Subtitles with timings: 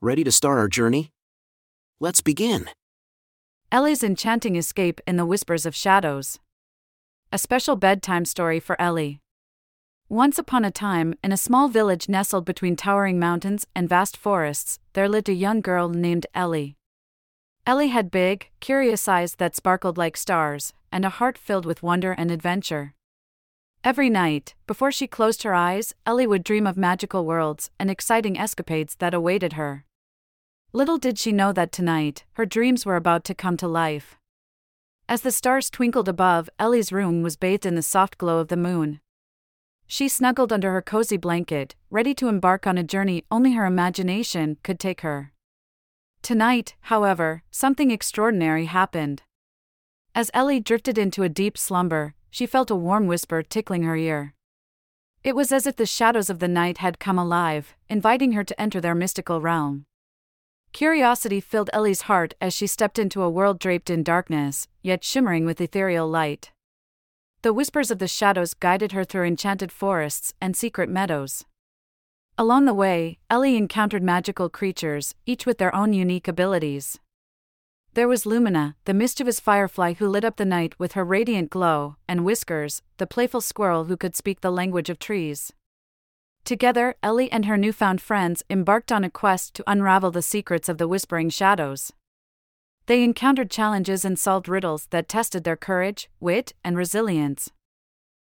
[0.00, 1.10] Ready to start our journey?
[1.98, 2.70] Let's begin.
[3.72, 6.38] Ellie's enchanting escape in the whispers of shadows.
[7.32, 9.18] A special bedtime story for Ellie.
[10.08, 14.78] Once upon a time, in a small village nestled between towering mountains and vast forests,
[14.92, 16.76] there lived a young girl named Ellie.
[17.66, 22.12] Ellie had big, curious eyes that sparkled like stars, and a heart filled with wonder
[22.12, 22.94] and adventure.
[23.82, 28.38] Every night, before she closed her eyes, Ellie would dream of magical worlds and exciting
[28.38, 29.84] escapades that awaited her.
[30.72, 34.18] Little did she know that tonight, her dreams were about to come to life.
[35.08, 38.56] As the stars twinkled above, Ellie's room was bathed in the soft glow of the
[38.56, 39.00] moon.
[39.86, 44.58] She snuggled under her cozy blanket, ready to embark on a journey only her imagination
[44.62, 45.32] could take her.
[46.20, 49.22] Tonight, however, something extraordinary happened.
[50.14, 54.34] As Ellie drifted into a deep slumber, she felt a warm whisper tickling her ear.
[55.24, 58.60] It was as if the shadows of the night had come alive, inviting her to
[58.60, 59.86] enter their mystical realm.
[60.78, 65.44] Curiosity filled Ellie's heart as she stepped into a world draped in darkness, yet shimmering
[65.44, 66.52] with ethereal light.
[67.42, 71.44] The whispers of the shadows guided her through enchanted forests and secret meadows.
[72.38, 77.00] Along the way, Ellie encountered magical creatures, each with their own unique abilities.
[77.94, 81.96] There was Lumina, the mischievous firefly who lit up the night with her radiant glow,
[82.06, 85.52] and Whiskers, the playful squirrel who could speak the language of trees.
[86.44, 90.78] Together, Ellie and her newfound friends embarked on a quest to unravel the secrets of
[90.78, 91.92] the Whispering Shadows.
[92.86, 97.50] They encountered challenges and solved riddles that tested their courage, wit, and resilience.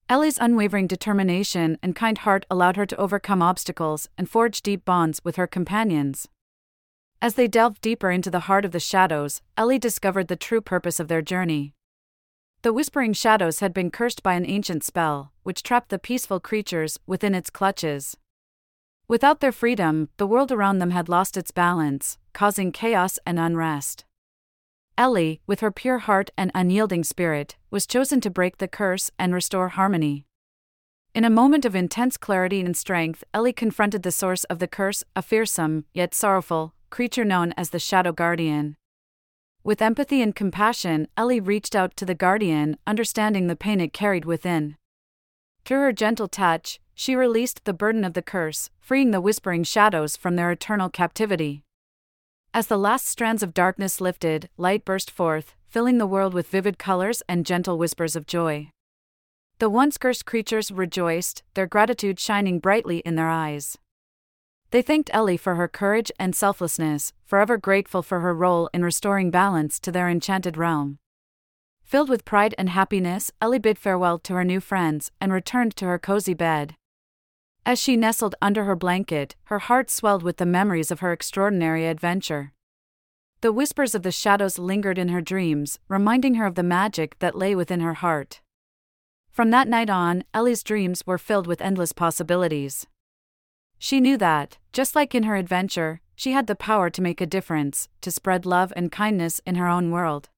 [0.08, 5.22] Ellie's unwavering determination and kind heart allowed her to overcome obstacles and forge deep bonds
[5.24, 6.28] with her companions.
[7.22, 11.00] As they delved deeper into the heart of the shadows, Ellie discovered the true purpose
[11.00, 11.72] of their journey.
[12.62, 16.96] The Whispering Shadows had been cursed by an ancient spell, which trapped the peaceful creatures
[17.08, 18.16] within its clutches.
[19.08, 24.04] Without their freedom, the world around them had lost its balance, causing chaos and unrest.
[24.96, 29.34] Ellie, with her pure heart and unyielding spirit, was chosen to break the curse and
[29.34, 30.24] restore harmony.
[31.16, 35.02] In a moment of intense clarity and strength, Ellie confronted the source of the curse,
[35.16, 38.76] a fearsome, yet sorrowful, creature known as the Shadow Guardian.
[39.64, 44.24] With empathy and compassion, Ellie reached out to the Guardian, understanding the pain it carried
[44.24, 44.76] within.
[45.64, 50.16] Through her gentle touch, she released the burden of the curse, freeing the Whispering Shadows
[50.16, 51.62] from their eternal captivity.
[52.52, 56.76] As the last strands of darkness lifted, light burst forth, filling the world with vivid
[56.76, 58.68] colors and gentle whispers of joy.
[59.60, 63.78] The once cursed creatures rejoiced, their gratitude shining brightly in their eyes.
[64.72, 69.30] They thanked Ellie for her courage and selflessness, forever grateful for her role in restoring
[69.30, 70.98] balance to their enchanted realm.
[71.84, 75.84] Filled with pride and happiness, Ellie bid farewell to her new friends and returned to
[75.84, 76.74] her cozy bed.
[77.66, 81.86] As she nestled under her blanket, her heart swelled with the memories of her extraordinary
[81.86, 82.54] adventure.
[83.42, 87.36] The whispers of the shadows lingered in her dreams, reminding her of the magic that
[87.36, 88.40] lay within her heart.
[89.30, 92.86] From that night on, Ellie's dreams were filled with endless possibilities.
[93.84, 97.26] She knew that, just like in her adventure, she had the power to make a
[97.26, 100.28] difference, to spread love and kindness in her own world.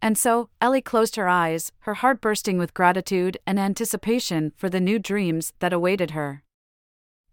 [0.00, 4.78] And so, Ellie closed her eyes, her heart bursting with gratitude and anticipation for the
[4.78, 6.44] new dreams that awaited her.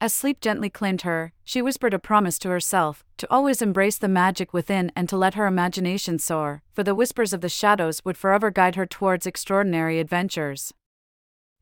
[0.01, 4.07] As sleep gently claimed her, she whispered a promise to herself to always embrace the
[4.07, 8.17] magic within and to let her imagination soar, for the whispers of the shadows would
[8.17, 10.73] forever guide her towards extraordinary adventures.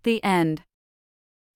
[0.03, 0.63] The end.